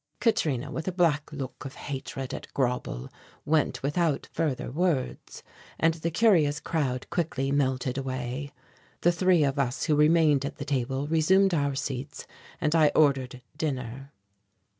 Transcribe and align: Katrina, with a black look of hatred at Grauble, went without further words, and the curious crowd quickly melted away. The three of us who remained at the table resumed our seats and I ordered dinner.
Katrina, 0.19 0.71
with 0.71 0.87
a 0.87 0.91
black 0.91 1.31
look 1.31 1.63
of 1.63 1.75
hatred 1.75 2.33
at 2.33 2.51
Grauble, 2.55 3.07
went 3.45 3.83
without 3.83 4.27
further 4.33 4.71
words, 4.71 5.43
and 5.79 5.93
the 5.93 6.09
curious 6.09 6.59
crowd 6.59 7.07
quickly 7.11 7.51
melted 7.51 7.99
away. 7.99 8.51
The 9.01 9.11
three 9.11 9.43
of 9.43 9.59
us 9.59 9.83
who 9.83 9.95
remained 9.95 10.43
at 10.43 10.55
the 10.55 10.65
table 10.65 11.05
resumed 11.05 11.53
our 11.53 11.75
seats 11.75 12.25
and 12.59 12.73
I 12.73 12.91
ordered 12.95 13.43
dinner. 13.59 14.11